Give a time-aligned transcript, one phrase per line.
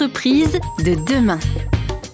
[0.00, 1.40] Entreprise de demain.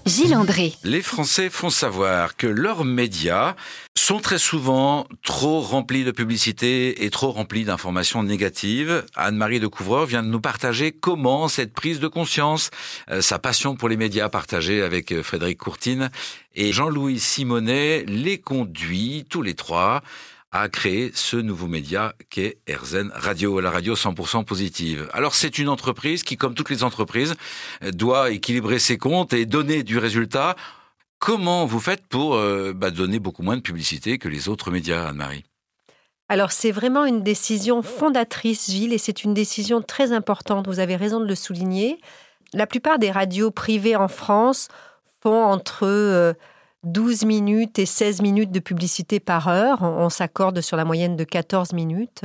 [0.06, 0.72] Gilles André.
[0.84, 3.56] Les Français font savoir que leurs médias
[3.94, 9.04] sont très souvent trop remplis de publicité et trop remplis d'informations négatives.
[9.16, 12.70] Anne-Marie de Couvreur vient de nous partager comment cette prise de conscience,
[13.10, 16.10] euh, sa passion pour les médias partagée avec euh, Frédéric Courtine
[16.54, 20.02] et Jean-Louis Simonet les conduit tous les trois
[20.54, 25.10] a créé ce nouveau média qu'est RZN Radio, la radio 100% positive.
[25.12, 27.34] Alors c'est une entreprise qui, comme toutes les entreprises,
[27.82, 30.54] doit équilibrer ses comptes et donner du résultat.
[31.18, 35.08] Comment vous faites pour euh, bah, donner beaucoup moins de publicité que les autres médias,
[35.08, 35.42] Anne-Marie?
[36.28, 40.68] Alors c'est vraiment une décision fondatrice, Gilles, et c'est une décision très importante.
[40.68, 42.00] Vous avez raison de le souligner.
[42.52, 44.68] La plupart des radios privées en France
[45.20, 46.32] font entre euh,
[46.84, 49.82] 12 minutes et 16 minutes de publicité par heure.
[49.82, 52.24] On, s'accorde sur la moyenne de 14 minutes.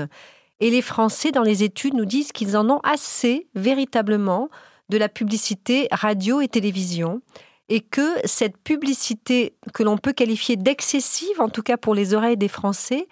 [0.59, 4.50] Et les Français, dans les études, nous disent qu'ils en ont assez, véritablement,
[4.90, 7.22] de la publicité radio et télévision.
[7.69, 12.38] Et que cette publicité, que l'on peut qualifier d'excessive, en tout cas pour les oreilles
[12.38, 13.08] des Français,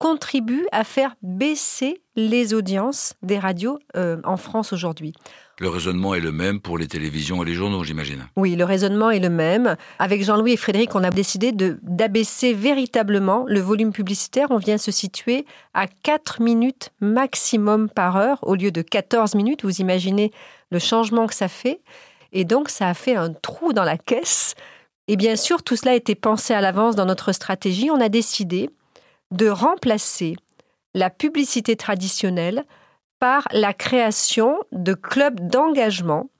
[0.00, 5.12] contribue à faire baisser les audiences des radios euh, en France aujourd'hui.
[5.58, 8.26] Le raisonnement est le même pour les télévisions et les journaux, j'imagine.
[8.34, 9.76] Oui, le raisonnement est le même.
[9.98, 14.46] Avec Jean-Louis et Frédéric, on a décidé d'abaisser véritablement le volume publicitaire.
[14.50, 19.64] On vient se situer à 4 minutes maximum par heure au lieu de 14 minutes.
[19.64, 20.32] Vous imaginez
[20.70, 21.82] le changement que ça fait.
[22.32, 24.54] Et donc, ça a fait un trou dans la caisse.
[25.08, 27.90] Et bien sûr, tout cela a été pensé à l'avance dans notre stratégie.
[27.90, 28.70] On a décidé
[29.30, 30.36] de remplacer
[30.94, 32.64] la publicité traditionnelle
[33.18, 36.30] par la création de clubs d'engagement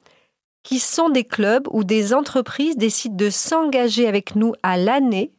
[0.63, 5.33] qui sont des clubs où des entreprises décident de s'engager avec nous à l'année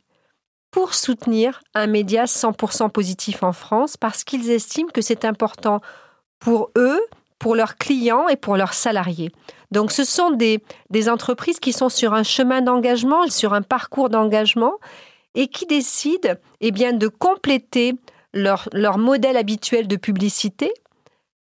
[0.71, 5.81] pour soutenir un média 100% positif en France parce qu'ils estiment que c'est important
[6.39, 7.01] pour eux,
[7.39, 9.31] pour leurs clients et pour leurs salariés.
[9.71, 14.09] Donc ce sont des, des entreprises qui sont sur un chemin d'engagement, sur un parcours
[14.09, 14.73] d'engagement
[15.35, 17.93] et qui décident eh bien, de compléter
[18.33, 20.71] leur, leur modèle habituel de publicité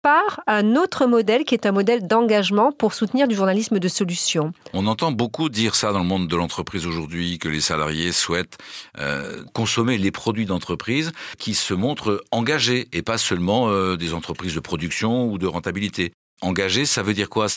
[0.02, 4.52] par un autre modèle qui est un modèle d'engagement pour soutenir du journalisme de solution.
[4.72, 8.56] On entend beaucoup dire ça dans le monde de l'entreprise aujourd'hui, que les salariés souhaitent
[8.98, 14.54] euh, consommer les produits d'entreprise qui se montrent engagés et pas seulement euh, des entreprises
[14.54, 16.12] de production ou de rentabilité.
[16.40, 17.48] Engagé, ça veut dire quoi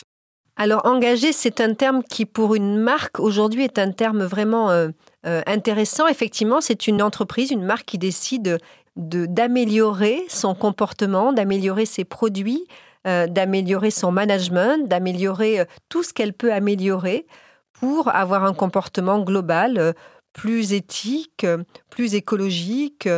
[0.56, 4.88] Alors engagé, c'est un terme qui pour une marque aujourd'hui est un terme vraiment euh,
[5.24, 6.06] intéressant.
[6.06, 8.58] Effectivement, c'est une entreprise, une marque qui décide
[8.96, 12.66] d'améliorer son comportement, d'améliorer ses produits,
[13.06, 17.26] euh, d'améliorer son management, d'améliorer euh, tout ce qu'elle peut améliorer
[17.74, 19.92] pour avoir un comportement global euh,
[20.32, 21.46] plus éthique,
[21.90, 23.08] plus écologique,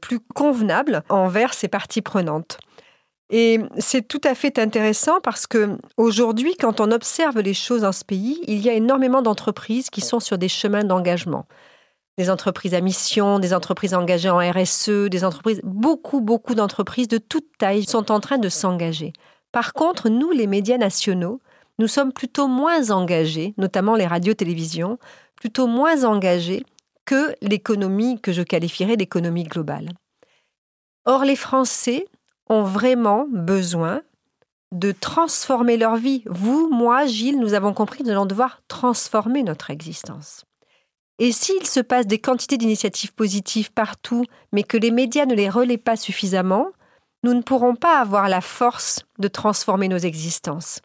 [0.00, 2.58] plus convenable envers ses parties prenantes.
[3.30, 7.92] Et c'est tout à fait intéressant parce que aujourd'hui, quand on observe les choses dans
[7.92, 11.46] ce pays, il y a énormément d'entreprises qui sont sur des chemins d'engagement
[12.16, 17.18] des entreprises à mission, des entreprises engagées en RSE, des entreprises, beaucoup, beaucoup d'entreprises de
[17.18, 19.12] toute taille sont en train de s'engager.
[19.52, 21.40] Par contre, nous, les médias nationaux,
[21.78, 24.98] nous sommes plutôt moins engagés, notamment les radios-télévisions,
[25.36, 26.64] plutôt moins engagés
[27.04, 29.88] que l'économie que je qualifierais d'économie globale.
[31.04, 32.06] Or, les Français
[32.48, 34.02] ont vraiment besoin
[34.72, 36.22] de transformer leur vie.
[36.26, 40.44] Vous, moi, Gilles, nous avons compris que nous allons devoir transformer notre existence.
[41.20, 45.48] Et s'il se passe des quantités d'initiatives positives partout, mais que les médias ne les
[45.48, 46.68] relaient pas suffisamment,
[47.22, 50.80] nous ne pourrons pas avoir la force de transformer nos existences.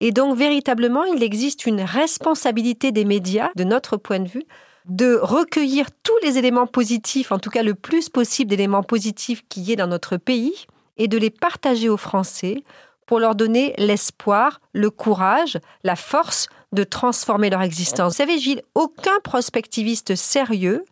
[0.00, 4.44] Et donc véritablement, il existe une responsabilité des médias, de notre point de vue,
[4.86, 9.60] de recueillir tous les éléments positifs, en tout cas le plus possible d'éléments positifs qui
[9.62, 10.66] y ait dans notre pays,
[10.98, 12.62] et de les partager aux Français
[13.06, 18.12] pour leur donner l'espoir, le courage, la force de transformer leur existence.
[18.12, 20.84] Vous savez, Gilles, aucun prospectiviste sérieux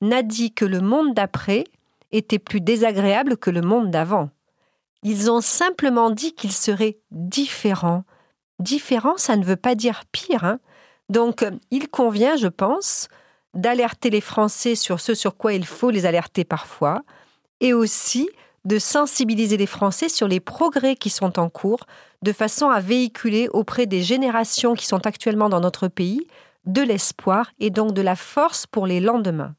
[0.00, 1.64] n'a dit que le monde d'après
[2.12, 4.30] était plus désagréable que le monde d'avant.
[5.02, 8.04] Ils ont simplement dit qu'il serait différent.
[8.60, 10.44] Différent, ça ne veut pas dire pire.
[10.44, 10.60] Hein.
[11.08, 13.08] Donc, il convient, je pense,
[13.52, 17.02] d'alerter les Français sur ce sur quoi il faut les alerter parfois,
[17.60, 18.28] et aussi
[18.64, 21.86] de sensibiliser les Français sur les progrès qui sont en cours,
[22.22, 26.26] de façon à véhiculer auprès des générations qui sont actuellement dans notre pays
[26.66, 29.54] de l'espoir et donc de la force pour les lendemains.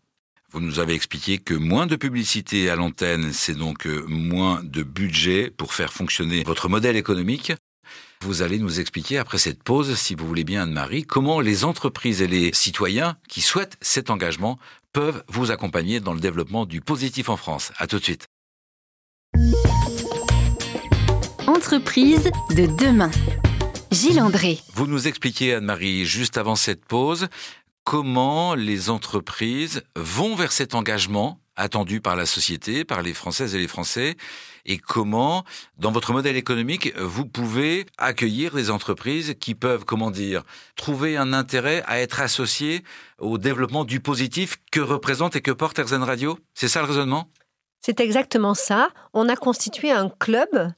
[0.52, 4.84] Vous nous avez expliqué que moins de publicité à l'antenne, c'est donc euh, moins de
[4.84, 7.54] budget pour faire fonctionner votre modèle économique.
[8.22, 12.22] Vous allez nous expliquer après cette pause, si vous voulez bien Anne-Marie, comment les entreprises
[12.22, 14.58] et les citoyens qui souhaitent cet engagement
[14.94, 17.72] peuvent vous accompagner dans le développement du positif en France.
[17.78, 18.28] À tout de suite.
[21.48, 23.12] Entreprise de demain.
[23.92, 24.60] Gilles André.
[24.74, 27.28] Vous nous expliquiez, Anne-Marie, juste avant cette pause,
[27.84, 33.60] comment les entreprises vont vers cet engagement attendu par la société, par les Françaises et
[33.60, 34.16] les Français,
[34.66, 35.46] et comment,
[35.78, 40.44] dans votre modèle économique, vous pouvez accueillir des entreprises qui peuvent, comment dire,
[40.76, 42.84] trouver un intérêt à être associées
[43.20, 46.38] au développement du positif que représente et que porte RZN Radio?
[46.54, 47.30] C'est ça le raisonnement?
[47.86, 48.90] C'est exactement ça.
[49.14, 50.72] On a constitué un club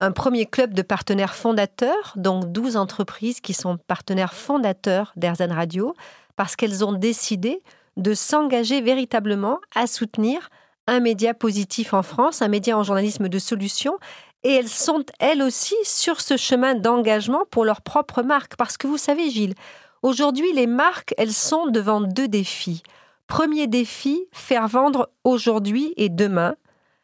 [0.00, 5.94] un premier club de partenaires fondateurs, donc 12 entreprises qui sont partenaires fondateurs d'Erzan Radio,
[6.36, 7.62] parce qu'elles ont décidé
[7.98, 10.48] de s'engager véritablement à soutenir
[10.86, 13.98] un média positif en France, un média en journalisme de solution.
[14.42, 18.56] Et elles sont, elles aussi, sur ce chemin d'engagement pour leur propre marque.
[18.56, 19.54] Parce que vous savez, Gilles,
[20.00, 22.82] aujourd'hui, les marques, elles sont devant deux défis.
[23.28, 26.56] Premier défi, faire vendre aujourd'hui et demain.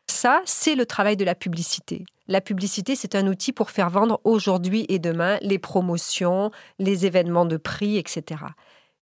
[0.07, 2.07] Ça, c'est le travail de la publicité.
[2.29, 7.45] La publicité, c'est un outil pour faire vendre aujourd'hui et demain les promotions, les événements
[7.45, 8.41] de prix, etc.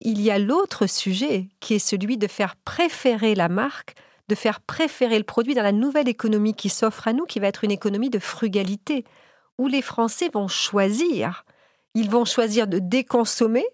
[0.01, 3.97] Il y a l'autre sujet qui est celui de faire préférer la marque,
[4.29, 7.49] de faire préférer le produit dans la nouvelle économie qui s'offre à nous, qui va
[7.49, 9.05] être une économie de frugalité,
[9.59, 11.45] où les Français vont choisir.
[11.95, 13.67] Ils vont choisir de déconsommer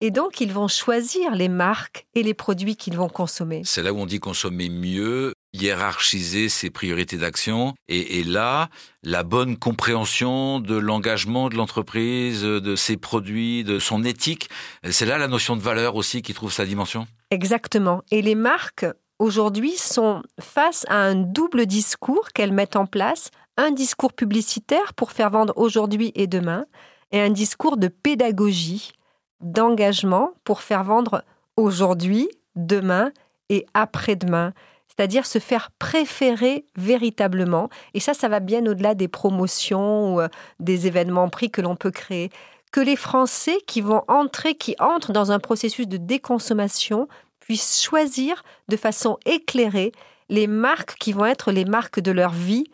[0.00, 3.62] et donc, ils vont choisir les marques et les produits qu'ils vont consommer.
[3.64, 7.74] C'est là où on dit consommer mieux, hiérarchiser ses priorités d'action.
[7.88, 8.68] Et, là,
[9.02, 14.50] la bonne compréhension de l'engagement de l'entreprise, de ses produits, de son éthique,
[14.90, 17.06] c'est là la notion de valeur aussi qui trouve sa dimension.
[17.30, 18.02] Exactement.
[18.10, 18.86] Et les marques,
[19.18, 23.30] aujourd'hui, sont face à un double discours qu'elles mettent en place.
[23.56, 26.66] Un discours publicitaire pour faire vendre aujourd'hui et demain,
[27.12, 28.92] et un discours de pédagogie
[29.40, 31.24] d'engagement pour faire vendre
[31.56, 33.12] aujourd'hui, demain
[33.48, 34.52] et après-demain.
[34.88, 37.68] C'est-à-dire se faire préférer véritablement.
[37.94, 40.28] Et ça, ça va bien au-delà des promotions ou euh,
[40.60, 42.30] des événements prix que l'on peut créer.
[42.70, 47.08] Que les Français qui vont entrer, qui entrent dans un processus de déconsommation,
[47.40, 49.92] puissent choisir de façon éclairée
[50.28, 52.64] les marques qui vont être les marques de leur vie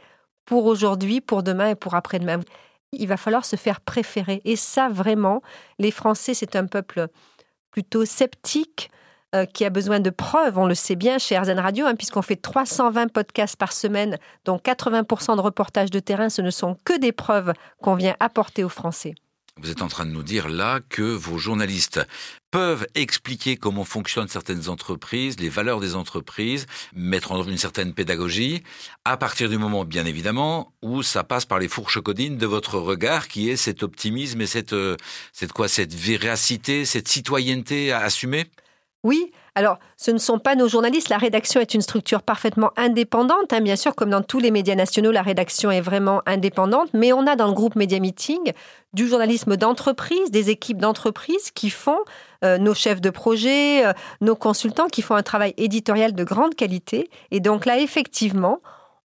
[0.45, 2.41] pour aujourd'hui, pour demain et pour après-demain
[2.93, 4.41] il va falloir se faire préférer.
[4.45, 5.43] Et ça, vraiment,
[5.79, 7.09] les Français, c'est un peuple
[7.71, 8.91] plutôt sceptique,
[9.33, 10.59] euh, qui a besoin de preuves.
[10.59, 14.57] On le sait bien chez RZN Radio, hein, puisqu'on fait 320 podcasts par semaine, dont
[14.57, 18.69] 80% de reportages de terrain, ce ne sont que des preuves qu'on vient apporter aux
[18.69, 19.15] Français.
[19.63, 22.01] Vous êtes en train de nous dire là que vos journalistes
[22.51, 27.93] peuvent expliquer comment fonctionnent certaines entreprises, les valeurs des entreprises, mettre en œuvre une certaine
[27.93, 28.63] pédagogie,
[29.05, 32.79] à partir du moment, bien évidemment, où ça passe par les fourches codines de votre
[32.79, 34.97] regard, qui est cet optimisme et cette, euh,
[35.33, 38.47] cette quoi, cette véracité, cette citoyenneté à assumer
[39.03, 41.09] Oui, alors, ce ne sont pas nos journalistes.
[41.09, 43.53] La rédaction est une structure parfaitement indépendante.
[43.53, 43.61] Hein.
[43.61, 46.91] Bien sûr, comme dans tous les médias nationaux, la rédaction est vraiment indépendante.
[46.93, 48.53] Mais on a dans le groupe Média Meeting
[48.93, 51.99] du journalisme d'entreprise, des équipes d'entreprise qui font,
[52.45, 56.55] euh, nos chefs de projet, euh, nos consultants qui font un travail éditorial de grande
[56.55, 57.11] qualité.
[57.31, 58.61] Et donc là, effectivement,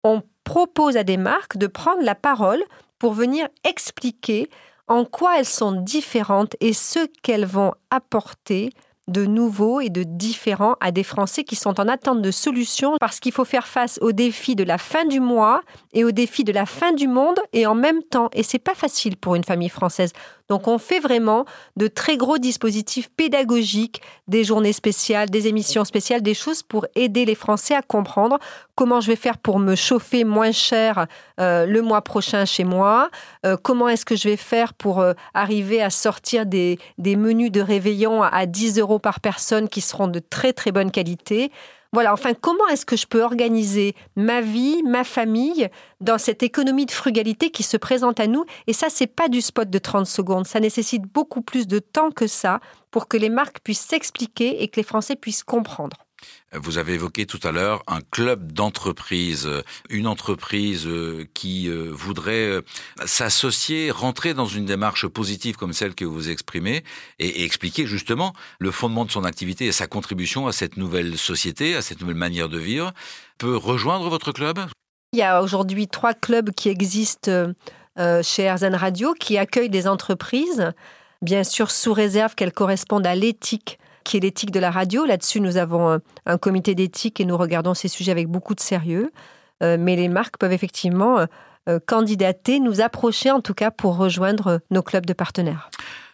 [0.04, 2.62] on propose à des marques de prendre la parole
[2.98, 4.48] pour venir expliquer
[4.88, 8.70] en quoi elles sont différentes et ce qu'elles vont apporter
[9.08, 13.20] de nouveau et de différent à des Français qui sont en attente de solutions parce
[13.20, 15.62] qu'il faut faire face aux défis de la fin du mois
[15.92, 18.30] et aux défis de la fin du monde et en même temps.
[18.32, 20.12] Et c'est pas facile pour une famille française.
[20.52, 26.20] Donc on fait vraiment de très gros dispositifs pédagogiques, des journées spéciales, des émissions spéciales,
[26.20, 28.38] des choses pour aider les Français à comprendre
[28.74, 31.06] comment je vais faire pour me chauffer moins cher
[31.40, 33.08] euh, le mois prochain chez moi,
[33.46, 37.50] euh, comment est-ce que je vais faire pour euh, arriver à sortir des, des menus
[37.50, 41.50] de réveillon à 10 euros par personne qui seront de très très bonne qualité.
[41.94, 45.68] Voilà, enfin, comment est-ce que je peux organiser ma vie, ma famille
[46.00, 48.46] dans cette économie de frugalité qui se présente à nous?
[48.66, 50.46] Et ça, c'est pas du spot de 30 secondes.
[50.46, 54.68] Ça nécessite beaucoup plus de temps que ça pour que les marques puissent s'expliquer et
[54.68, 55.98] que les Français puissent comprendre.
[56.54, 59.48] Vous avez évoqué tout à l'heure un club d'entreprise,
[59.88, 62.60] une entreprise euh, qui euh, voudrait euh,
[63.06, 66.84] s'associer, rentrer dans une démarche positive comme celle que vous exprimez
[67.18, 71.74] et, expliquer justement le fondement de son activité et sa contribution à cette nouvelle société,
[71.74, 72.92] à cette nouvelle manière de vivre,
[73.38, 74.58] peut rejoindre votre club?
[75.14, 77.52] Il y a aujourd'hui trois clubs qui existent
[78.22, 80.72] chez Erzan Radio qui accueillent des entreprises,
[81.20, 85.04] bien sûr sous réserve qu'elles correspondent à l'éthique qui est l'éthique de la radio.
[85.04, 89.12] Là-dessus, nous avons un, comité d'éthique et nous regardons ces sujets avec beaucoup de sérieux.
[89.62, 91.26] Euh, mais les marques peuvent effectivement euh,
[91.86, 95.70] candidater, nous approcher en tout cas pour rejoindre nos clubs de partenaires.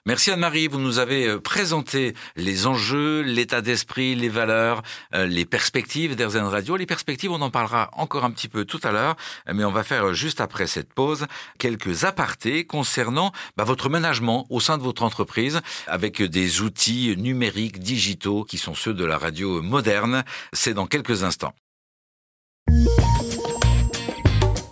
[0.09, 4.81] Merci Anne-Marie, vous nous avez euh, présenté les enjeux, l'état d'esprit, les valeurs,
[5.15, 6.79] euh, les perspectives d'Airzen Radio.
[6.79, 9.17] Les perspectives, on en parlera encore un petit peu tout à l'heure,
[9.53, 11.27] mais on va faire euh, juste après cette pause
[11.59, 17.79] quelques apartés concernant bah, votre management au sein de votre entreprise avec des outils numériques,
[17.79, 20.25] digitaux qui sont ceux de la radio moderne.
[20.55, 21.53] C'est dans quelques instants.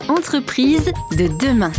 [0.09, 1.73] Entreprise de demain.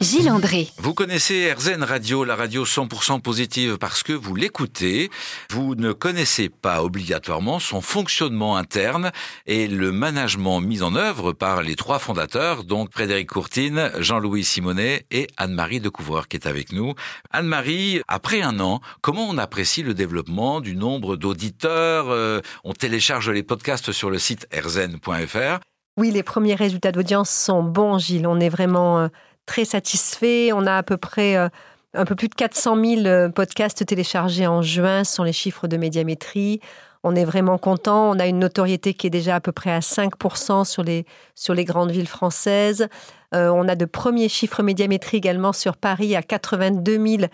[0.00, 0.68] Gilles André.
[0.78, 5.08] Vous connaissez RZN Radio, la radio 100% positive parce que vous l'écoutez.
[5.50, 9.12] Vous ne connaissez pas obligatoirement son fonctionnement interne
[9.46, 15.06] et le management mis en œuvre par les trois fondateurs, donc Frédéric Courtine, Jean-Louis Simonet
[15.12, 16.94] et Anne-Marie Decouvreur qui est avec nous.
[17.30, 22.10] Anne-Marie, après un an, comment on apprécie le développement du nombre d'auditeurs?
[22.10, 25.60] Euh, On télécharge les podcasts sur le site rzn.fr.
[25.96, 28.26] Oui, les premiers résultats d'audience sont bons, Gilles.
[28.26, 29.08] On est vraiment euh,
[29.46, 30.50] très satisfait.
[30.52, 31.48] On a à peu près euh,
[31.94, 35.68] un peu plus de 400 000 euh, podcasts téléchargés en juin, ce sont les chiffres
[35.68, 36.60] de médiamétrie.
[37.04, 38.10] On est vraiment content.
[38.10, 41.54] On a une notoriété qui est déjà à peu près à 5% sur les, sur
[41.54, 42.88] les grandes villes françaises.
[43.34, 47.30] Euh, on a de premiers chiffres médiamétrie également sur Paris à 82 000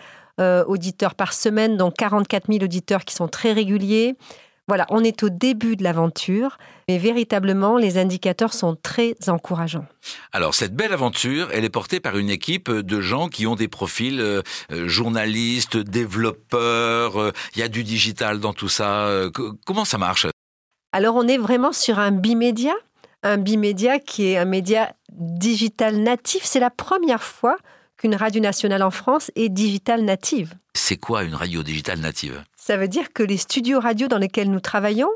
[0.65, 4.15] auditeurs par semaine, donc 44 000 auditeurs qui sont très réguliers.
[4.67, 9.85] Voilà, on est au début de l'aventure, mais véritablement, les indicateurs sont très encourageants.
[10.31, 13.67] Alors, cette belle aventure, elle est portée par une équipe de gens qui ont des
[13.67, 14.41] profils euh,
[14.71, 19.09] euh, journalistes, développeurs, euh, il y a du digital dans tout ça.
[19.65, 20.27] comment ça marche?
[20.93, 22.73] Alors, on est vraiment sur un bimédia,
[23.23, 26.43] un bimédia qui est un média digital natif.
[26.43, 27.57] C'est la première fois
[28.01, 30.55] qu'une radio nationale en France est digital native.
[30.73, 32.43] C'est quoi une radio digitale native?
[32.57, 35.11] Ça veut dire que les studios radio dans lesquels nous travaillons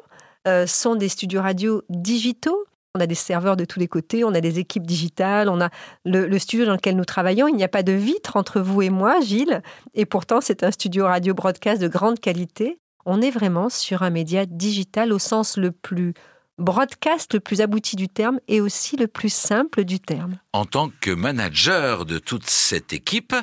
[0.48, 2.63] euh, sont des studios radio digitaux.
[2.94, 5.70] On a des serveurs de tous les côtés, on a des équipes digitales, on a
[6.06, 7.48] le, studio dans lequel nous travaillons.
[7.48, 9.63] Il n'y a pas de vitre entre vous et moi, Gilles,
[9.96, 12.77] et pourtant c'est un studio radio broadcast de grande qualité.
[13.08, 16.13] On est vraiment sur un média digital au sens le plus
[16.57, 20.38] broadcast le plus abouti du terme et aussi le plus simple du terme.
[20.53, 23.35] En tant que manager de toute cette équipe,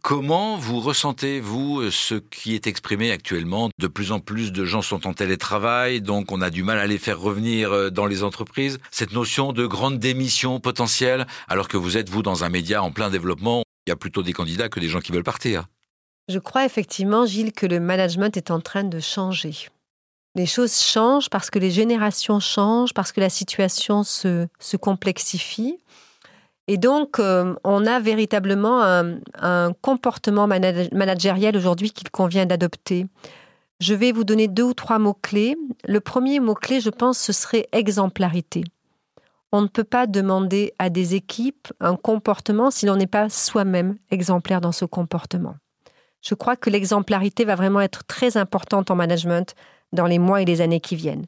[0.00, 3.70] comment vous ressentez-vous ce qui est exprimé actuellement?
[3.78, 6.86] De plus en plus de gens sont en télétravail, donc on a du mal à
[6.86, 8.78] les faire revenir euh, dans les entreprises.
[8.90, 12.90] Cette notion de grande démission potentielle, alors que vous êtes, vous, dans un média en
[12.90, 15.66] plein développement, il y a plutôt des candidats que des gens qui veulent partir.
[16.28, 19.68] Je crois effectivement, Gilles, que le management est en train de changer.
[20.34, 24.46] Les choses changent parce que les générations changent, parce que la situation se,
[24.80, 25.78] complexifie.
[26.68, 33.06] Et donc, euh, on a véritablement un, comportement managériel aujourd'hui qu'il convient d'adopter.
[33.80, 35.56] Je vais vous donner deux ou trois mots-clés.
[35.86, 38.64] Le premier mot-clé, je pense, ce serait exemplarité.
[39.50, 43.96] On ne peut pas demander à des équipes un comportement si l'on n'est pas soi-même
[44.10, 45.56] exemplaire dans ce comportement.
[46.22, 49.54] Je crois que l'exemplarité va vraiment être très importante en management
[49.92, 51.26] dans les mois et les années qui viennent.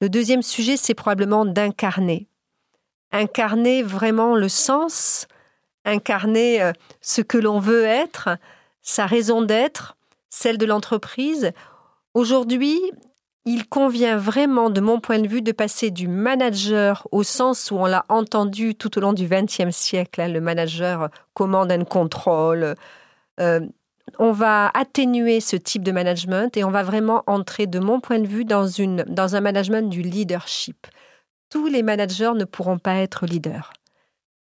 [0.00, 2.28] Le deuxième sujet, c'est probablement d'incarner.
[3.12, 5.26] Incarner vraiment le sens,
[5.84, 8.30] incarner euh, ce que l'on veut être,
[8.82, 9.96] sa raison d'être,
[10.30, 11.52] celle de l'entreprise.
[12.12, 12.80] Aujourd'hui,
[13.46, 17.76] il convient vraiment, de mon point de vue, de passer du manager au sens où
[17.76, 20.20] on l'a entendu tout au long du XXe siècle.
[20.20, 22.74] Hein, le manager commande un contrôle.
[23.40, 23.60] Euh,
[24.18, 28.18] on va atténuer ce type de management et on va vraiment entrer, de mon point
[28.18, 30.86] de vue, dans, une, dans un management du leadership.
[31.50, 33.72] Tous les managers ne pourront pas être leaders.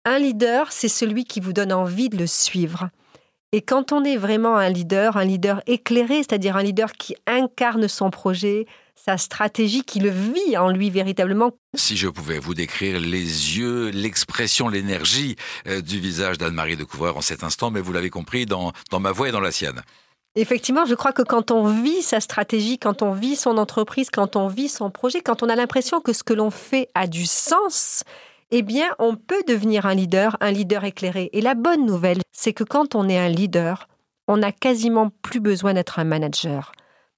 [0.05, 2.89] Un leader, c'est celui qui vous donne envie de le suivre.
[3.51, 7.87] Et quand on est vraiment un leader, un leader éclairé, c'est-à-dire un leader qui incarne
[7.87, 8.65] son projet,
[9.05, 11.51] sa stratégie, qui le vit en lui véritablement.
[11.75, 15.35] Si je pouvais vous décrire les yeux, l'expression, l'énergie
[15.67, 18.99] euh, du visage d'Anne-Marie de Couvreur en cet instant, mais vous l'avez compris dans, dans
[18.99, 19.81] ma voix et dans la sienne.
[20.35, 24.35] Effectivement, je crois que quand on vit sa stratégie, quand on vit son entreprise, quand
[24.35, 27.25] on vit son projet, quand on a l'impression que ce que l'on fait a du
[27.25, 28.03] sens,
[28.49, 31.29] eh bien, on peut devenir un leader, un leader éclairé.
[31.31, 33.87] Et la bonne nouvelle, c'est que quand on est un leader,
[34.27, 36.71] on n'a quasiment plus besoin d'être un manager.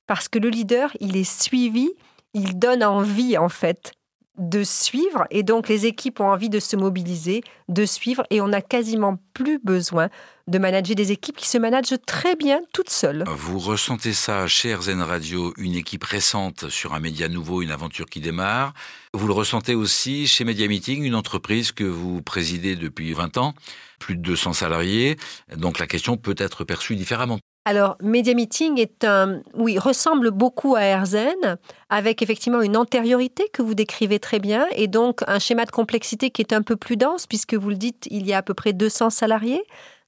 [0.08, 1.90] Parce que le leader, il est suivi,
[2.34, 3.94] il donne envie, en fait,
[4.38, 8.48] de suivre et donc les équipes ont envie de se mobiliser, de suivre et on
[8.48, 10.10] n'a quasiment plus besoin
[10.48, 13.24] de manager des équipes qui se managent très bien toutes seules.
[13.28, 18.06] Vous ressentez ça chez RZN Radio, une équipe récente sur un média nouveau, une aventure
[18.06, 18.74] qui démarre.
[19.14, 23.54] Vous le ressentez aussi chez Media Meeting, une entreprise que vous présidez depuis 20 ans,
[24.00, 25.18] plus de 200 salariés.
[25.56, 27.40] Donc la question peut être perçue différemment.
[27.69, 31.57] Alors, Media Meeting est un, oui, ressemble beaucoup à AirZen,
[31.89, 36.29] avec effectivement une antériorité que vous décrivez très bien, et donc un schéma de complexité
[36.29, 38.53] qui est un peu plus dense, puisque vous le dites, il y a à peu
[38.53, 39.62] près 200 salariés.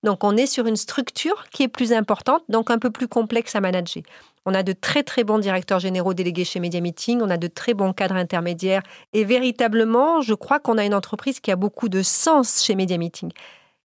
[0.03, 3.53] Donc on est sur une structure qui est plus importante, donc un peu plus complexe
[3.57, 4.03] à manager.
[4.45, 7.47] On a de très très bons directeurs généraux délégués chez Media Meeting, on a de
[7.47, 11.89] très bons cadres intermédiaires et véritablement, je crois qu'on a une entreprise qui a beaucoup
[11.89, 13.33] de sens chez Media Meeting.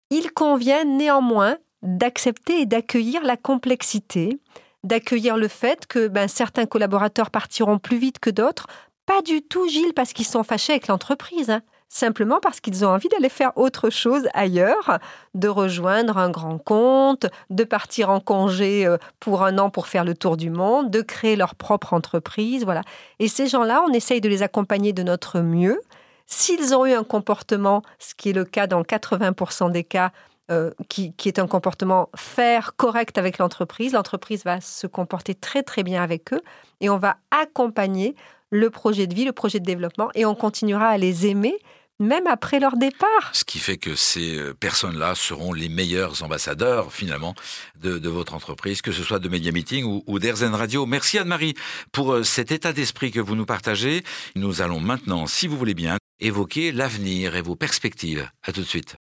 [0.09, 4.39] Il convient néanmoins d'accepter et d'accueillir la complexité,
[4.83, 8.67] d'accueillir le fait que ben, certains collaborateurs partiront plus vite que d'autres.
[9.05, 11.49] Pas du tout, Gilles, parce qu'ils sont fâchés avec l'entreprise.
[11.49, 11.61] Hein
[11.91, 14.99] simplement parce qu'ils ont envie d'aller faire autre chose ailleurs,
[15.35, 20.05] de rejoindre un grand compte, de partir en congé euh, pour un an pour faire
[20.05, 22.81] le tour du monde, de créer leur propre entreprise, voilà.
[23.19, 25.81] Et ces gens-là, on essaye de les accompagner de notre mieux.
[26.27, 30.13] S'ils ont eu un comportement, ce qui est le cas dans 80% des cas,
[30.49, 35.83] euh, qui, est un comportement faire correct avec l'entreprise, l'entreprise va se comporter très très
[35.83, 36.41] bien avec eux
[36.81, 38.15] et on va accompagner
[38.49, 41.57] le projet de vie, le projet de développement et on continuera à les aimer
[42.01, 43.29] même après leur départ.
[43.31, 47.35] Ce qui fait que ces euh, personnes-là seront les meilleurs ambassadeurs, finalement,
[47.79, 50.19] de, votre entreprise, que ce soit de Media Meeting ou, ou
[50.51, 50.85] Radio.
[50.85, 51.53] Merci Anne-Marie
[51.91, 54.03] pour euh, cet état d'esprit que vous nous partagez.
[54.35, 58.27] Nous allons maintenant, si vous voulez bien, évoquer l'avenir et vos perspectives.
[58.43, 59.00] À tout de suite.